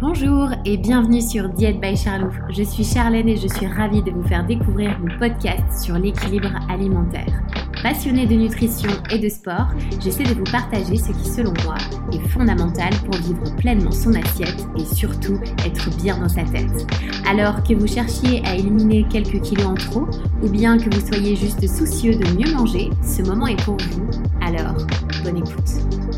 [0.00, 2.34] Bonjour et bienvenue sur Diète by Charlouf.
[2.48, 6.48] Je suis Charlène et je suis ravie de vous faire découvrir mon podcast sur l'équilibre
[6.70, 7.42] alimentaire.
[7.82, 9.68] Passionnée de nutrition et de sport,
[10.02, 11.74] j'essaie de vous partager ce qui, selon moi,
[12.12, 16.86] est fondamental pour vivre pleinement son assiette et surtout être bien dans sa tête.
[17.28, 20.06] Alors que vous cherchiez à éliminer quelques kilos en trop
[20.42, 24.08] ou bien que vous soyez juste soucieux de mieux manger, ce moment est pour vous.
[24.40, 24.76] Alors,
[25.22, 26.09] bonne écoute.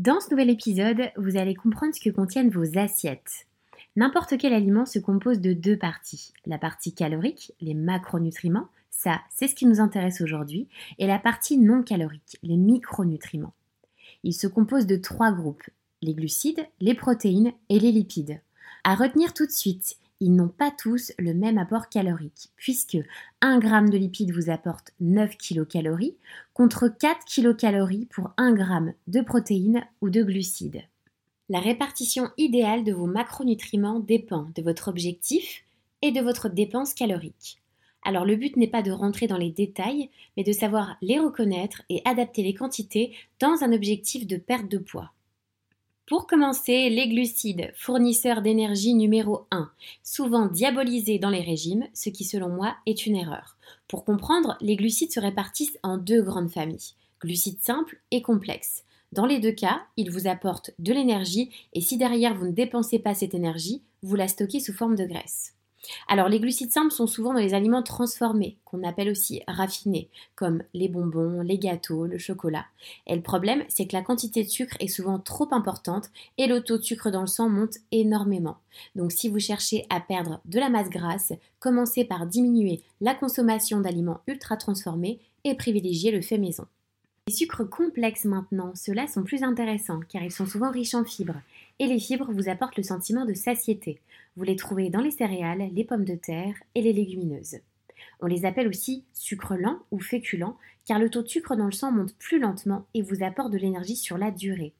[0.00, 3.46] Dans ce nouvel épisode, vous allez comprendre ce que contiennent vos assiettes.
[3.96, 6.32] N'importe quel aliment se compose de deux parties.
[6.46, 11.58] La partie calorique, les macronutriments, ça c'est ce qui nous intéresse aujourd'hui, et la partie
[11.58, 13.52] non calorique, les micronutriments.
[14.22, 15.68] Il se compose de trois groupes,
[16.00, 18.40] les glucides, les protéines et les lipides.
[18.84, 22.98] À retenir tout de suite, ils n'ont pas tous le même apport calorique, puisque
[23.40, 25.98] 1 g de lipides vous apporte 9 kcal,
[26.52, 30.82] contre 4 kcal pour 1 g de protéines ou de glucides.
[31.48, 35.64] La répartition idéale de vos macronutriments dépend de votre objectif
[36.02, 37.60] et de votre dépense calorique.
[38.02, 41.82] Alors le but n'est pas de rentrer dans les détails, mais de savoir les reconnaître
[41.88, 45.12] et adapter les quantités dans un objectif de perte de poids.
[46.10, 49.70] Pour commencer, les glucides, fournisseurs d'énergie numéro 1,
[50.02, 53.56] souvent diabolisés dans les régimes, ce qui selon moi est une erreur.
[53.86, 58.82] Pour comprendre, les glucides se répartissent en deux grandes familles, glucides simples et complexes.
[59.12, 62.98] Dans les deux cas, ils vous apportent de l'énergie et si derrière vous ne dépensez
[62.98, 65.54] pas cette énergie, vous la stockez sous forme de graisse.
[66.08, 70.62] Alors les glucides simples sont souvent dans les aliments transformés, qu'on appelle aussi raffinés, comme
[70.74, 72.66] les bonbons, les gâteaux, le chocolat.
[73.06, 76.62] Et le problème, c'est que la quantité de sucre est souvent trop importante et le
[76.62, 78.58] taux de sucre dans le sang monte énormément.
[78.94, 83.80] Donc si vous cherchez à perdre de la masse grasse, commencez par diminuer la consommation
[83.80, 86.66] d'aliments ultra transformés et privilégier le fait maison.
[87.28, 91.40] Les sucres complexes maintenant, ceux-là sont plus intéressants car ils sont souvent riches en fibres
[91.80, 94.00] et les fibres vous apportent le sentiment de satiété.
[94.36, 97.56] Vous les trouvez dans les céréales, les pommes de terre et les légumineuses.
[98.20, 101.72] On les appelle aussi sucre lent ou féculents car le taux de sucre dans le
[101.72, 104.74] sang monte plus lentement et vous apporte de l'énergie sur la durée.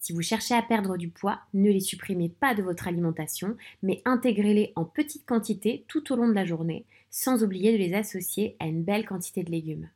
[0.00, 4.02] Si vous cherchez à perdre du poids, ne les supprimez pas de votre alimentation, mais
[4.04, 8.56] intégrez-les en petites quantités tout au long de la journée, sans oublier de les associer
[8.58, 9.88] à une belle quantité de légumes.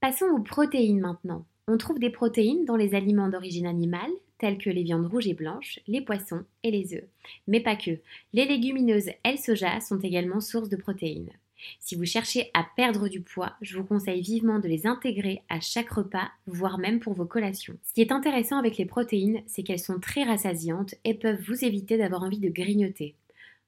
[0.00, 1.44] Passons aux protéines maintenant.
[1.68, 4.10] On trouve des protéines dans les aliments d'origine animale,
[4.42, 7.04] tels que les viandes rouges et blanches, les poissons et les œufs.
[7.46, 7.92] Mais pas que.
[8.32, 11.30] Les légumineuses et le soja sont également source de protéines.
[11.78, 15.60] Si vous cherchez à perdre du poids, je vous conseille vivement de les intégrer à
[15.60, 17.78] chaque repas, voire même pour vos collations.
[17.84, 21.64] Ce qui est intéressant avec les protéines, c'est qu'elles sont très rassasiantes et peuvent vous
[21.64, 23.14] éviter d'avoir envie de grignoter.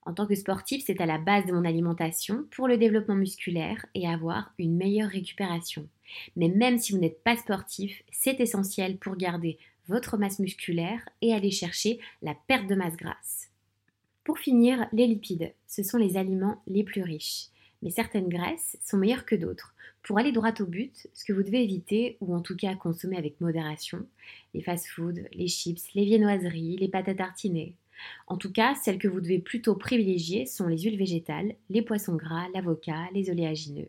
[0.06, 3.86] En tant que sportif, c'est à la base de mon alimentation pour le développement musculaire
[3.94, 5.88] et avoir une meilleure récupération.
[6.34, 9.56] Mais même si vous n'êtes pas sportif, c'est essentiel pour garder
[9.88, 13.50] votre masse musculaire et aller chercher la perte de masse grasse.
[14.24, 17.48] Pour finir, les lipides, ce sont les aliments les plus riches.
[17.82, 19.74] Mais certaines graisses sont meilleures que d'autres.
[20.02, 23.18] Pour aller droit au but, ce que vous devez éviter, ou en tout cas consommer
[23.18, 24.06] avec modération,
[24.54, 27.74] les fast-foods, les chips, les viennoiseries, les pâtes à.
[28.26, 32.16] En tout cas, celles que vous devez plutôt privilégier sont les huiles végétales, les poissons
[32.16, 33.88] gras, l'avocat, les oléagineux.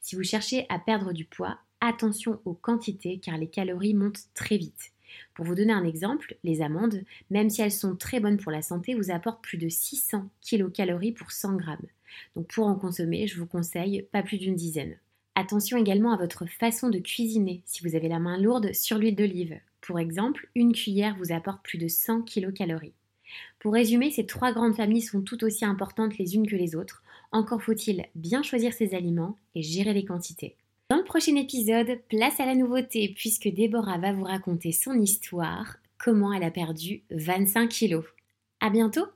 [0.00, 4.56] Si vous cherchez à perdre du poids, attention aux quantités car les calories montent très
[4.56, 4.92] vite.
[5.34, 8.62] Pour vous donner un exemple, les amandes, même si elles sont très bonnes pour la
[8.62, 11.64] santé, vous apportent plus de 600 kcal pour 100 g.
[12.36, 14.96] Donc pour en consommer, je vous conseille pas plus d'une dizaine.
[15.34, 19.16] Attention également à votre façon de cuisiner si vous avez la main lourde sur l'huile
[19.16, 19.58] d'olive.
[19.80, 22.92] Pour exemple, une cuillère vous apporte plus de 100 kcal.
[23.58, 27.02] Pour résumer, ces trois grandes familles sont tout aussi importantes les unes que les autres.
[27.32, 30.56] Encore faut-il bien choisir ses aliments et gérer les quantités.
[30.90, 35.76] Dans le prochain épisode, place à la nouveauté puisque Déborah va vous raconter son histoire,
[35.98, 38.04] comment elle a perdu 25 kilos.
[38.58, 39.06] À bientôt